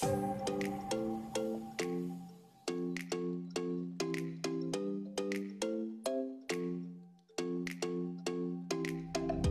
[0.00, 0.06] は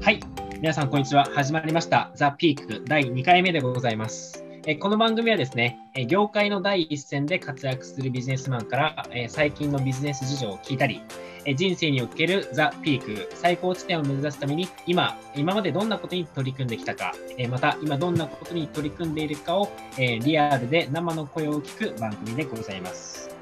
[0.10, 0.20] い、
[0.60, 1.26] 皆さんこんにちは。
[1.26, 2.12] 始まりました。
[2.16, 4.44] ザ・ピーク第2回目でございます。
[4.66, 11.04] えこの番組はですね、え業界の第一線で活躍するビジネスマンからえ最近のビジネス事情を聞いたり、
[11.46, 23.36] え人生におけるザ・ピーク、最高地点を目指すために今、今までどんなことに取り組んできたか、えまた今どんなことに取り組んでいるかをえリアルで生の声を聞く番組でございます。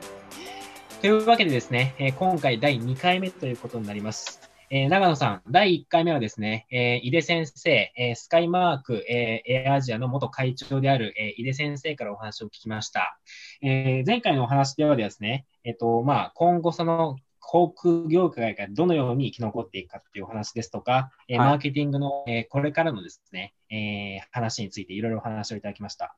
[1.01, 4.39] というわけでですね、え今回第2回目ということになります。
[4.71, 13.19] えー長野さん、第1回目はですね、えー井出先生、えースカイマーク、えーエアアジアの元会長である、えー井出先生からお話を聞きました。
[13.63, 26.15] えー前回のお話ではですね、えっ、と、まあ、今後その航空業界がどのように生き残っていくかっていうお話ですとか、えーはいマーケティングの、えーこれからのですね、えー話についていろいろお話をいただきました。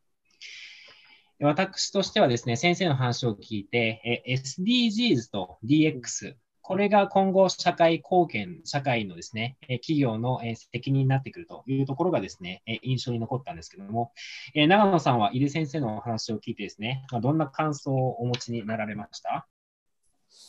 [1.40, 14.12] 私としてはですね、先生の話を聞いて、えー SDGs と DX、これが今後社会貢献、社会のですね、えー企業のえー責任になってくるというところがですね、えー印象に残ったんですけども、
[14.54, 19.48] えー長野さんは井出先生のお話を聞いてですね、まあどんな感想をお持ちになられました？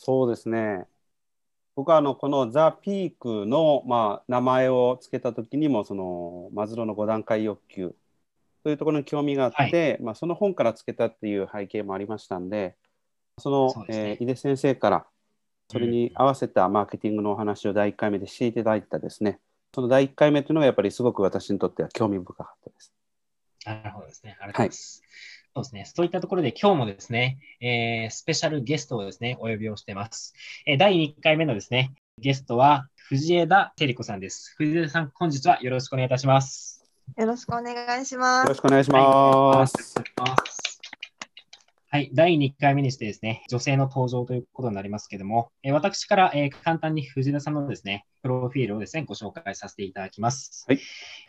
[0.05, 0.85] そうですね。
[1.75, 7.95] 僕はあのこのザ・ピークの、まあ、名前を付けた時にもそのマズローの5段階欲求
[8.63, 12.75] というところに興味があって、まあ、その本から付けたっていう背景もありましたんで
[13.39, 15.07] そのですねえー井出先生から
[15.71, 19.39] それに合わせたマーケティングのお話を第1回目でしていただいたですね
[19.73, 22.93] その第1回目というのがやっぱりすごく私にとっては興味深かったです。
[23.65, 24.37] なるほどですね。
[24.39, 25.01] ありがとうございます。
[25.55, 25.85] そうですね。
[25.85, 30.33] そういったところで今日もですね、えースペシャルゲストをですね、お呼びをしています。
[30.65, 34.55] えー第1回目のですね、ゲストは藤枝照子さんです。
[34.57, 36.83] 藤枝さん、本日はよろしくお願いいたします。
[37.17, 38.45] よろしくお願いします。
[38.45, 39.93] よろしくお願いします。
[40.17, 40.72] はい、
[42.11, 50.65] 第2回目にしてですね、女性の登場ということになりますけれども、えー私から、えー簡単に藤枝さんのですね、プロフィールをですね、ご紹介させていただきます。
[50.67, 50.79] はい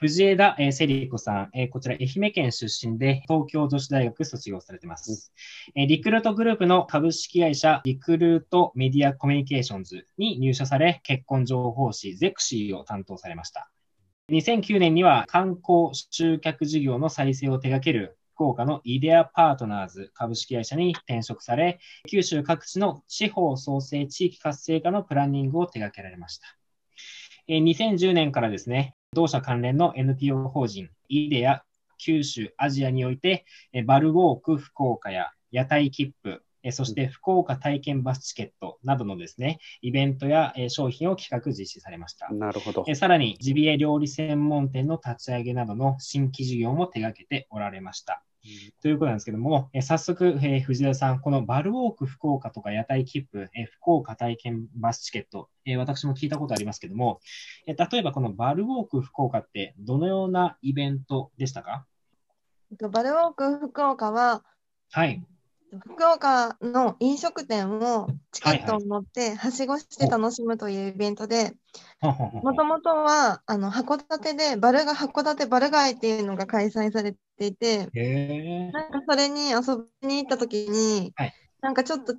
[0.01, 5.35] 藤枝、えーセリコさん、えーこちら愛媛県出身で東京女子大学卒業されています。
[5.75, 13.71] えーリクルートグループの株式会社リクルートメディアコミュニケーションズに入社され、結婚情報誌ゼクシーを担当されました。
[14.31, 21.79] 2009年には観光集客事業の再生を手掛ける福岡のイデアパートナーズ株式会社に転職され、
[22.09, 26.47] 九州各地の地方創生地域活性化のプランニングを手掛けられました。
[27.49, 31.63] 2010年からですね、同社関連の NPO 法人イデア
[31.99, 33.45] 九州アジアにおいて、
[33.87, 42.29] バルウォーク福岡や屋台切符、えーそして福岡体験バスチケットなどのですね、イベントやえー商品を企画実施されました。
[42.33, 42.93] なるほどえ。
[42.93, 48.23] ーさらに、ジビエ料理専門店の立ち上げなどの新規事業も手掛けておられました。
[48.83, 57.21] ということなんですけども、えー早速、えー藤田さん、このバルウォーク福岡とか屋台切符、えー福岡体験バスチケット、えー私も聞いたことありますけども、
[57.67, 61.87] えー例えばこのバルウォーク福岡ってどのようなイベントでしたか？
[62.71, 64.45] えっとバルウォーク福岡は、
[64.91, 65.23] はい。
[65.81, 71.53] 福岡の飲食店をチケットを持ってはしごして楽しむというイベントで、
[72.01, 77.89] もともとはあの函館でバルが函館バル街っていうのが開催されていて、
[78.73, 81.33] なんかそれに遊びに行った時に、はい。
[81.61, 82.15] なんかちょっと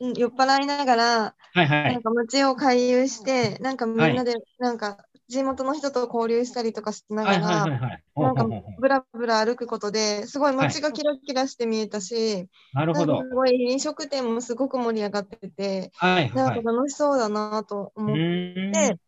[0.00, 1.92] うん酔っ払いながら、はいはい。
[1.92, 8.44] なんか街を回遊して、なんかみんなで、なんか地元の人と交流したりとかしながはいはいはいら、なんんか
[8.78, 13.22] ぶらぶら歩くことですごい街がキラキラして見えたし、なるほど。
[13.22, 16.34] すごい飲食店もすごく盛り上がってて、はいはい。
[16.34, 18.98] なんか楽しそうだなとう思って、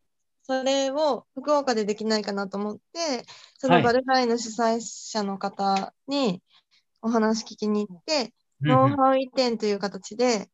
[0.44, 3.24] それを福岡でできないかなと思って、
[3.58, 3.82] そはい。
[3.82, 6.40] のバルハイの主催者の方に
[7.02, 8.32] お話聞きに行って、
[8.62, 10.48] うんノウハウ移転という形で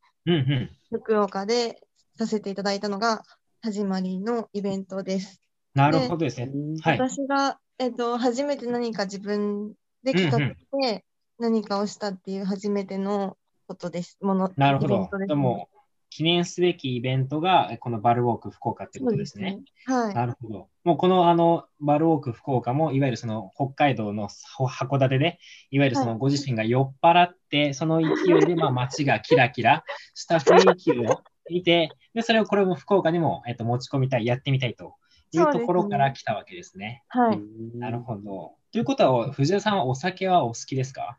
[0.91, 1.79] 福岡で
[2.17, 3.23] させていただいたのが
[3.61, 5.43] 始まりのイベントです。
[5.79, 6.51] なるほどですね。
[6.83, 6.99] はい。
[6.99, 11.05] 私が、えっと、初めて何か自分で企画して
[11.39, 13.37] 何かをしたっていう初めての
[13.69, 14.19] ことです。
[14.21, 15.09] ものなるほど。
[15.11, 15.69] ですでも、
[16.11, 19.61] 記念すべきイベントが、このバルウォーク福岡ってことですね。。
[19.87, 20.15] そうはい。
[20.15, 20.69] なるほど。
[20.83, 25.39] もうこのあのバルウォーク福岡も、いわゆるその北海道のほ函館で、
[25.71, 29.85] いわゆるそのご自身が酔っ払って、その勢いでまあ街がキラキラ
[30.15, 34.95] した雰囲気を見て、でそれをこれも福岡にも、えっと、持ち込みたい、やってみたいと
[35.37, 37.03] いうところから来たわけですね。
[37.09, 37.41] はい。
[37.77, 38.55] なるほど。
[38.73, 41.19] ということは、藤田さんはお酒はお好きですか？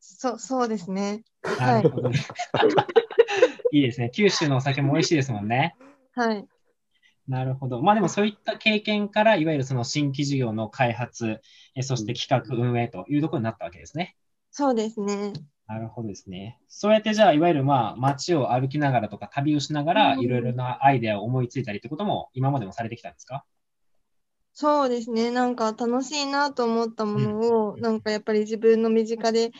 [0.00, 1.24] そそうですね。
[1.58, 2.18] なるほどね。
[3.72, 4.10] いいですね。
[4.14, 5.76] 九州のお酒も美味しいですもんね。
[6.12, 6.46] はい。
[7.28, 7.80] なるほど。
[7.82, 11.40] まあでもそういった経験から、いわゆるその新規事業の開発、
[11.76, 14.16] えそして企画運営というところになったわけですね。
[14.50, 15.32] そうですね。
[15.70, 16.58] なるほどですね。
[16.66, 20.20] そうやってじゃあ、いわゆるまあ街を歩きながらとか旅をしながら、うん。
[20.20, 23.44] いろいろなアイデアを思いついたりってことも今までもされてきたんですか？
[24.52, 25.30] そうですね。
[25.30, 29.52] なんか楽しいなと思ったものを、なんかやっぱり自分の身近で、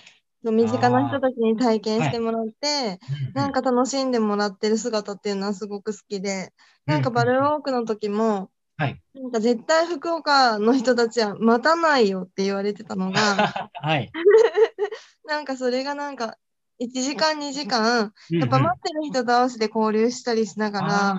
[0.42, 2.98] 身近な人たちに体験してもらって、
[3.32, 6.52] なんか楽しんでもらってる姿っていうのはすごく好きで、
[6.86, 8.98] なんかバルーンウォークの時も、はい。
[9.12, 13.20] なんか絶対福岡の人たちは待たないよって言われてたのが、
[13.82, 14.10] はい。
[15.26, 16.38] なんかそれがなんか
[16.78, 21.14] 1時間2時間、やっぱ待ってる人同士で交流したりしながら、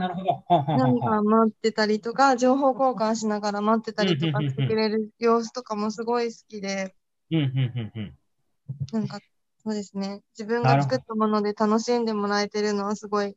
[0.74, 6.96] なんか待ってたりとか、情報交換しながら待ってたりとかしてくれる様子とかもすごい好きで、
[8.92, 9.19] なんか
[9.63, 13.36] そうですね、自分が作ったもので楽しんでもらえてるのはすごい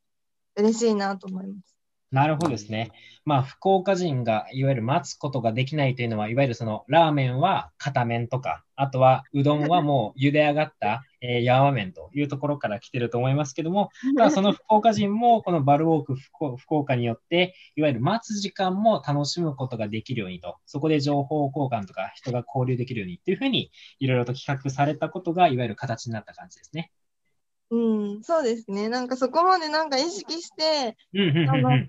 [0.57, 1.74] 嬉しいなと思います。
[2.15, 2.93] なるほどですね。
[3.25, 26.93] まあ、福岡人がいわゆる待つことができないというのは、いわゆるそのラーメンは片麺とか、あとはうどんはもう茹で上がった、えー、ヤーマ麺というところから来てると思いますけども、ただその福岡人もこのバルウォーク福福岡によって、いわゆる待つ時間も楽しむことができるようにと、そこで情報交換とか人が交流できるようにっていうふうに、いろいろと企画されたことが、いわゆる形になった感じですね。
[27.71, 28.89] うん、そうですね。
[28.89, 30.97] なんかそこまでなんか意識して
[31.49, 31.89] あのうん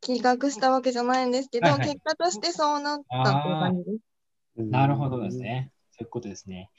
[0.00, 4.62] 企画したわけじゃないんですけど、はいはい結果としてそうなったっていう感じです。
[4.70, 5.38] なるほどです。
[5.38, 5.70] ね。
[5.92, 6.70] そういうことですね。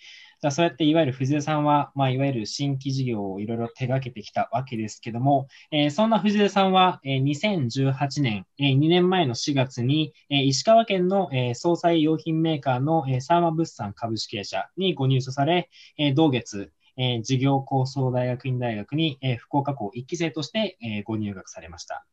[0.41, 22.05] じゃあそうやっていわゆる藤江さんは、まあ、いわゆる新規事業をいろいろ手掛けてきたわけですけども、えーそんな藤江さんは、えー2018年、えー2年前の4月に、えー石川県の、えー総裁用品メーカーの、えーサーマ物産株式会社にご入所され、えー同月、えー事業構想大学院大学に、えー福岡校1期生として、えーご入学されました。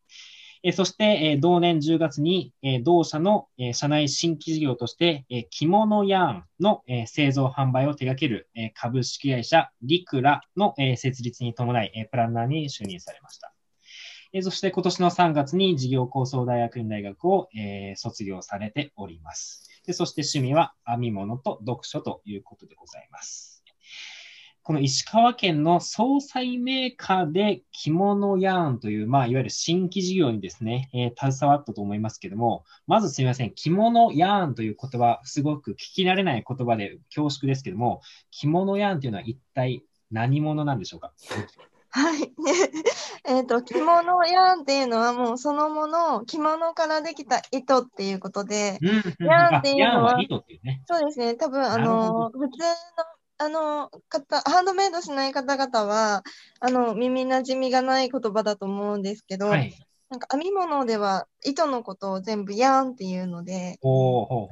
[0.62, 13.54] えそして、え同年10月に、え同社の、え社内新規事業として、え着物ヤーンの、え製造販売を手掛ける、え株式会社リクラの、え設立に伴い、えプランナーに就任されました。
[14.32, 19.68] えそして今年の3月に事業構想大学院大学を、え卒業されております。
[19.86, 23.57] でそして趣味は編み物と読書ということでございます。
[24.68, 41.14] この石川県の総裁メーカーで着物ヤーンという、まあ、いわゆる新規事業にですね、えー携わったと思いますけども、まずすみません、着物ヤーンという言葉、すごく聞き慣れない言葉で恐縮ですけども、着物ヤーンというのは一体何者なんでしょうか？
[41.88, 42.30] はい。
[43.24, 50.18] えっと、着物ヤーンっていうのはもうそのもの、着物からできた糸っていうことで、うんヤーンっていうのは。
[50.86, 52.48] そうですね、多分あの、普通の、
[53.38, 56.24] あの、方、ハンドメイドしない方々は、
[56.60, 59.72] あの、耳馴染みがない言葉だと思うんですけど、はい。
[60.10, 63.78] なんか編み物では糸のことを全部ヤーンっていうので、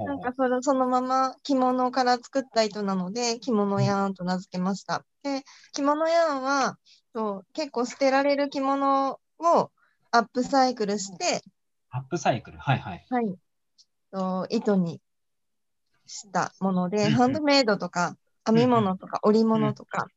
[0.04, 5.02] なんかそれそのまま着物から作った糸なので、着物ヤーンと名付けました。
[5.22, 5.42] で、
[5.72, 6.78] 着物ヤーンは、
[7.14, 9.70] そう結構捨てられる着物を
[10.10, 11.42] アップサイクルして、
[11.90, 12.58] アップサイクル？
[12.58, 13.06] はいはい。
[13.08, 13.34] はい、
[14.12, 15.00] と糸に
[16.06, 18.14] したもので、うんうんハンドメイドとか
[18.46, 20.08] 編み物とか織物とか、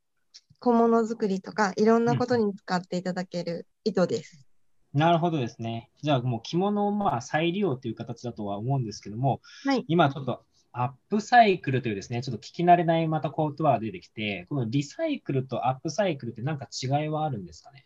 [0.60, 4.46] 小物作りとかいろんなことに使っていただける糸です。
[4.94, 5.92] なるほどですね。
[6.02, 17.86] じゃあもう着物をまあ再利用という形だとは思うんですけども、はい今ちょっとアップサイクルというですね、ちょっと聞き慣れないまた言葉が出てきて、このリサイクルとアップサイクルって何か違いはあるんですかね？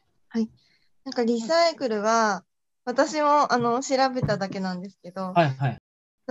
[1.06, 2.44] なんかリサイクルは、
[2.86, 5.78] 私もあの調べただけなんですけど、はいはい。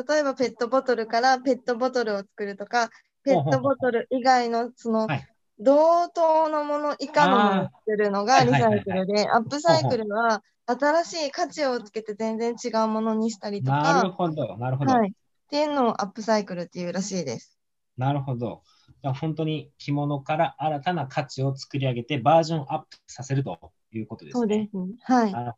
[0.09, 2.91] 例えばペットボトルからペットボトルを作るとか、
[3.25, 5.27] ペットボトル以外のそのはい
[5.59, 14.93] 同等のもの以下のものを作るのがリサイクルで、アップサイクルは新しい価値をつけて全然違うものにしたりとなるか、ほど、なるほど。
[14.93, 15.11] はい。
[15.11, 15.13] っ
[15.51, 17.59] ていうのをアップサイクルっていうらしいです。
[17.97, 18.63] なるほど。
[19.03, 24.41] じゃあ本当に着物から新たな価値を作り上げてバージョンアップさせるということですね。
[24.41, 24.95] そうですね。
[25.03, 25.35] はい。
[25.35, 25.55] あ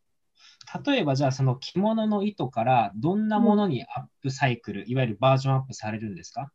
[0.85, 6.50] 例えばじゃあその着物の糸からどんなものにアップサイクル、いわゆるバージョンアップされるんですか？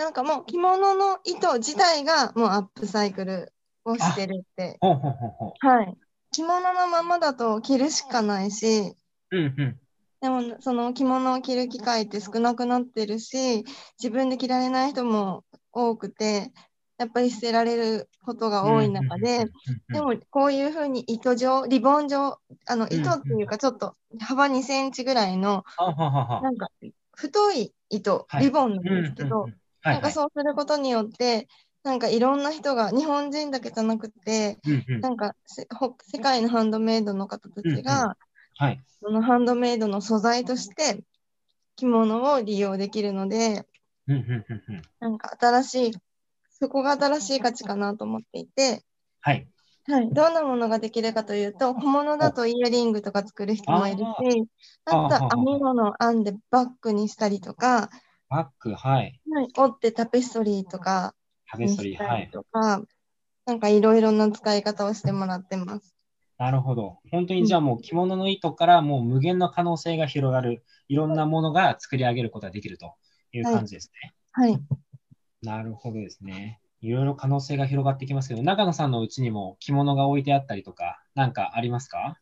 [0.00, 3.52] なんかもう着物の糸自体がもうアップサイクル
[3.84, 4.78] をしてるって。
[4.80, 5.94] ほうほうほうほはい。
[6.32, 8.94] 着物のままだと着るしかないし、
[9.30, 9.36] う。
[9.36, 9.80] うんうん。
[10.22, 13.62] でもその着物を着る機会って少なくなってるし、
[14.02, 16.50] 自分で着られない人も多くて、
[16.96, 19.44] やっぱり捨てられることが多い中で、
[19.92, 25.62] でもこういうふうに糸状、リボン状、あの糸っていうかちょっと幅2センチぐらいの、
[26.42, 26.70] なんか
[27.12, 29.48] 太い糸、はいリボンなんですけど、は
[29.82, 31.48] ないんかそうすることによって、
[31.82, 35.00] なんかいろんな人が、日本人だけじゃなくて、うんうん。
[35.00, 38.16] なんかせほ世界のハンドメイドの方たちが、
[38.58, 38.80] はい。
[39.02, 41.02] そのハンドメイドの素材として
[41.76, 43.66] 着物を利用できるので、
[44.06, 44.82] うんうんうんうん。
[45.00, 45.92] なんか新しい
[46.50, 48.84] そこが新しい価値かなと思っていて、
[49.22, 49.48] はい。
[49.88, 50.10] はい。
[50.12, 54.04] どんなものができるかというと、小物だとイヤリングとか作る人もいるし、
[54.84, 57.88] あとは編み物を編んでバッグにしたりとか、
[58.30, 59.20] バッグ、はい。
[59.32, 61.16] はい、折ってタペストリーとか
[61.50, 62.30] タペストリー、はい。
[62.32, 62.80] とか、
[63.44, 65.96] なんかいろいろな使い方をしてもらってます。
[66.38, 66.98] なるほど。
[67.10, 72.94] 本当にじゃあもう着物の糸からもう無限の可能性が広がる、いろんなものが作り上げることができると
[73.32, 74.14] いう感じですね。
[74.30, 74.56] はい。
[75.42, 76.60] なるほどですね。
[76.80, 82.16] いろいろ可能性が広がってきますけど、長野さんのうちにも着物が置いてあったりとか、なんかありますか？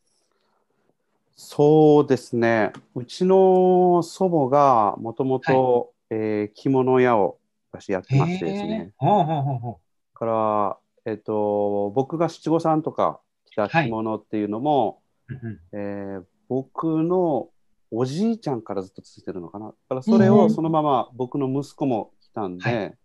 [1.37, 2.73] そうですね。
[2.97, 7.39] うちの祖母がもともとえー着物屋を
[7.71, 8.93] 私やってましてですね。
[8.97, 9.81] ほうほうほうほ
[10.15, 15.35] だから、えっ、と、僕が七五三とか着た着物っていうのも、う。
[15.35, 17.51] うんえー僕の
[17.91, 19.67] おじいちゃんからずっと続いてるのかな。
[19.67, 22.97] だからそれをそのまま僕の息子も着たんで、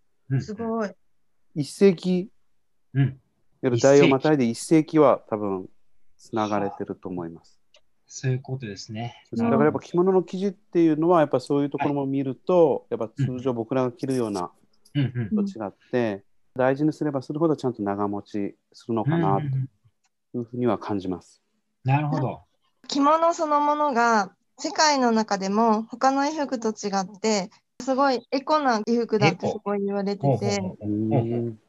[0.42, 0.92] すごい。
[1.56, 2.30] 一世紀、
[2.94, 3.04] うん。
[3.04, 3.14] いわ
[3.64, 5.70] ゆる代をまたいで一世紀は多分
[6.18, 7.60] つながれてると思います。
[8.08, 9.24] そういうことですね。
[9.32, 14.52] だからやっぱ着物の生地っていうのはやっぱそういうところも見ると、やっぱ通常僕らが着るような
[14.96, 16.24] うんうんと違って、
[16.56, 21.42] 大事にすればするほどちゃんと長持ちするのかなというふうには感じます。
[21.84, 22.42] なるほど。
[22.88, 27.50] 着物そのものが世界の中でも他の衣服と違って、
[27.82, 30.62] すごいエコな衣服だってすごい言われてて、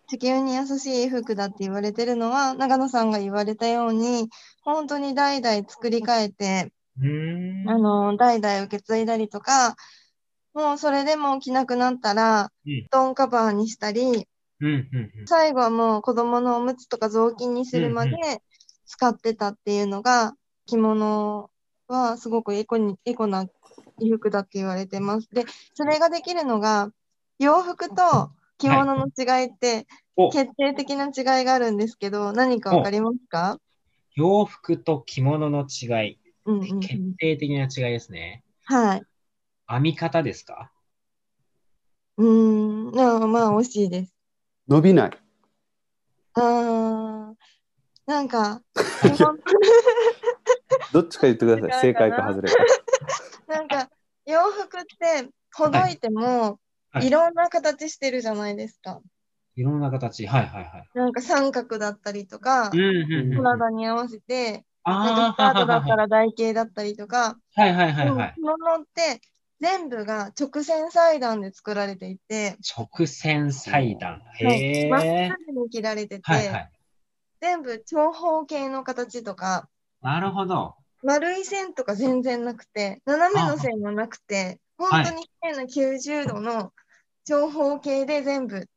[0.06, 4.28] 地球に優しい衣服だって言われてるのは、長野さんが言われたように、
[4.62, 6.72] 本当に代々作り変えて、
[7.66, 9.76] あの、代々受け継いだりとか、
[10.52, 12.82] もうそれでも着なくなったら、うん。
[12.84, 15.26] 布団カバーにしたり、うんうんうん。
[15.26, 18.18] 最後はもう子供のおむつとか雑巾にするまでうん。
[18.86, 20.34] 使ってたっていうのが、
[20.66, 21.50] 着物
[21.88, 23.46] はすごくエコに、エコな
[23.98, 25.28] 衣服だって言われてます。
[25.32, 25.44] で、
[25.74, 26.90] それができるのが、
[27.38, 33.58] 洋服と着物の違いってお決定的な違いがあるんですけど、何かわかりますか？
[34.14, 38.44] 洋服と着物の違い、うんうんうん決定的な違いですね。
[38.64, 39.02] はい。
[39.68, 40.70] 編み方ですか？
[42.16, 44.14] うーん、なまあ惜しいです。
[44.68, 45.10] 伸びない。
[46.34, 47.34] あー、
[48.06, 48.62] なんか、
[50.92, 51.80] どっちか言ってください。
[51.80, 52.64] 正解か外れか。
[53.48, 53.90] なんか、
[54.26, 56.54] 洋服って、ほどいても、はい
[57.00, 59.00] いろんな形してるじゃないですか。
[59.56, 60.26] いろんな形。
[60.26, 60.88] はいはいはい。
[60.94, 63.36] なんか三角だったりとかうん、うんうん。
[63.36, 68.34] 体に合わせて、なんかあスカートだったあ、ら台形だったりとか、はいはいはいはい。
[68.34, 69.20] 着物って
[69.60, 74.20] 全部が直線裁断で作られていて、直線裁断。
[74.20, 75.30] はいまっへえ。
[75.30, 76.70] すぐに切られてて、はいはい。
[77.40, 79.68] 全部長方形の形とか、
[80.02, 80.74] なるほど。
[81.02, 86.72] 丸い線とか全然なくて、斜めの線もなくて、本当に綺麗な90度の
[87.24, 88.68] 長方形で全部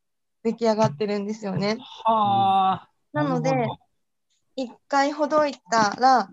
[0.43, 1.77] 出来上がってるんですよね。
[2.05, 2.89] はあ。
[3.13, 3.79] なのでるほど
[4.55, 6.29] 一回ほどいたら、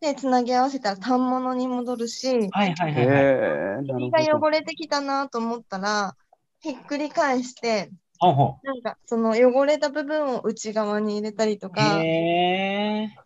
[0.00, 4.10] で、つなぎ合わせたら反物に戻るし、はいはいへはい首。
[4.10, 6.14] が汚れてきたなと思ったら、
[6.60, 7.90] ひっくり返して、
[8.62, 11.70] なんかその汚れた部分を内側に入れたりとう。
[11.72, 11.98] か。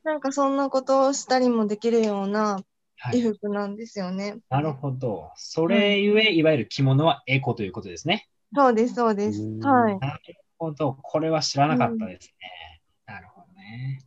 [0.05, 2.61] なんかそんなことをしたりもできるような
[2.99, 3.21] はい。
[3.21, 4.39] 衣服なんですよね。
[4.51, 5.31] なるほど。
[5.37, 8.29] それゆえ、いわゆる着物はエコということですね。
[8.55, 9.43] そうです、そうです。
[9.43, 9.99] うんはい。
[9.99, 10.21] なる
[10.59, 10.95] ほど。
[10.95, 12.81] これは知らなかったですね。
[13.07, 14.01] なるほどね。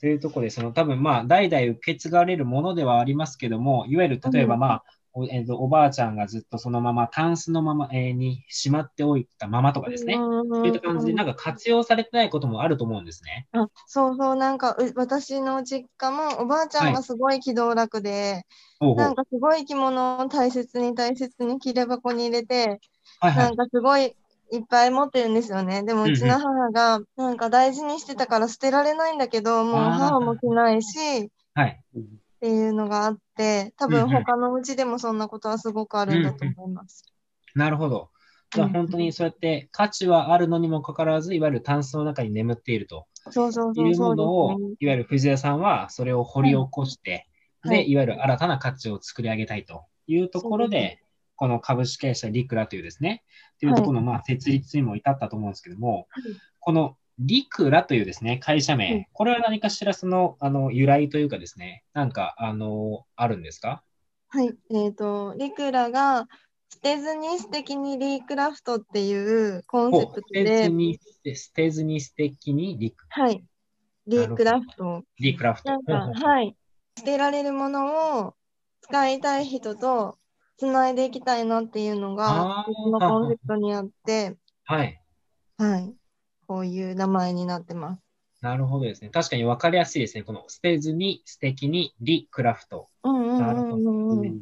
[0.00, 10.26] というところで、その多分まあ、代々受け継がれるものではありますけども、いわゆる例えばうんまあ、おえーとおばあちゃんがずっとそのまま、タンスのまま、えーにしまっておいたままとかですね。
[10.52, 13.48] そういった感じで、なんか活用されてないこともあると思うんですね。
[13.52, 18.44] あそうそう、なんかう私の実家もおばあちゃんがすごい気道楽で、
[18.80, 22.80] ほうほうなんかすごい着物を大切に大切に切れ箱に入れて、
[23.20, 23.56] はいはないん。
[23.56, 24.16] かすごい
[24.52, 25.84] いっぱい持ってるんですよね。
[25.84, 31.82] でもうちの母がなんか大事にしてたから捨てられないんだけど、もう母も着ないし、っはい。
[32.42, 34.24] ていうのがあって、多分うんうん。
[34.24, 37.04] 他のうちでもそんなことはすごくあるんだと思います。
[37.54, 38.10] なるほど。
[38.50, 38.72] じゃあうん。
[38.72, 43.06] 本当にそうやって価値はあるのにもかかわらず、いわゆるタンスの中に眠っていると。
[43.30, 44.58] そうそういそうものを。
[44.80, 47.28] いわゆる藤田さんはそれを掘り起こして、
[47.60, 47.76] はい。
[47.76, 51.00] で、いわゆる新たな価値を作り上げたいというところで、
[51.36, 53.22] この株式会社リクラというですね、
[53.60, 56.24] というところのまあ設立にも至ったと思うんですけども、はい。
[56.58, 63.82] このリクラというですね、会社名、はいこれは何かしらその、あの、由来というかですね、なんか、あの、あるんですか？
[64.28, 64.54] はい。
[64.70, 66.26] えっ、と、リクラが
[66.70, 70.98] 捨てずに素敵にリークラフトっていうコンセプトお捨てずで、に、
[71.34, 73.44] 捨てずに素敵にリクはい。
[74.06, 75.04] リークラフト。
[75.18, 75.70] リクラフト。
[75.70, 75.94] なんか、
[76.26, 76.56] はい。
[76.98, 78.34] 捨てられるものを
[78.80, 80.18] 使いたい人と
[80.56, 85.00] つないでいきたいなっていうのが、このコンセプトにあって、はい。
[85.58, 85.94] はい、
[86.52, 88.02] こういう名前になってます。
[88.42, 89.08] なるほどですね。
[89.08, 90.22] 確かに分かりやすいですね。
[90.22, 92.90] この捨てずに素敵にリクラフト。
[93.02, 94.34] なるほど、ね。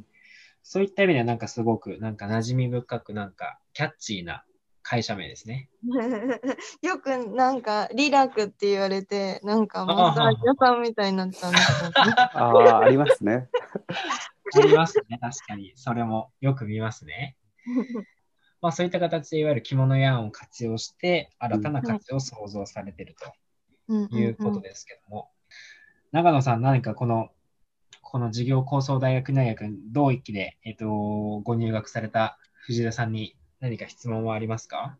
[0.64, 4.42] そういった意味ではなんかすごくなんか馴染み深くなんかキャッチーな
[4.82, 5.68] 会社名ですね。
[6.82, 11.94] よくなんかリラクって言われて、なんかマッサージ屋さんみたいになったんですよ、ね。
[12.34, 13.48] ああ、ありますね。
[14.58, 15.74] ありますね、確かに。
[15.76, 17.36] それもよく見ますね。
[18.62, 23.14] まあそういった形でいわゆる着物やんを活用して新たな価値を創造されている
[23.88, 25.30] ということですけども、
[26.12, 27.30] 長野さん何かこの
[28.02, 30.88] この事業構想大学大学同一期で、えっと、
[31.44, 34.96] ご入学された藤田さんに何か質問はありますか？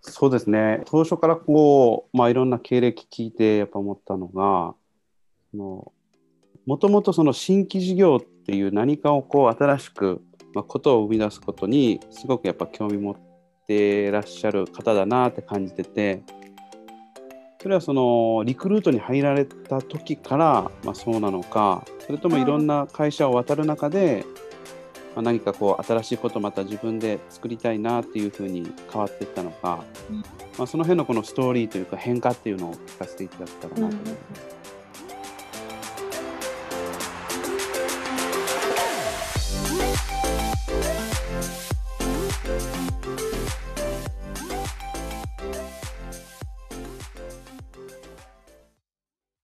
[0.00, 0.82] そうですね。
[0.86, 4.74] 当初からこう、まあ、いろんな経歴聞いてやっぱ思ったのが
[5.54, 5.92] も
[6.78, 10.22] ともとその新規事業っていう何かをこう新しく、
[10.54, 13.16] まあ、ことを生み出すことにすごくやっぱ興味持っ
[13.66, 16.22] てらっしゃる方だなって感じてて
[17.62, 24.24] それはそのリクルートに入られた時から、まあ、そうなのかそれともいろんな会社を渡る中で、
[25.14, 29.84] まあ、何かこう新しいことをまた自分で作りたいなっていうふうに変わっていったのか、
[30.58, 33.82] まあ、その辺のこのストーリーというか変化っていうのを聞かせていただけたらなと。
[33.82, 34.61] 思います。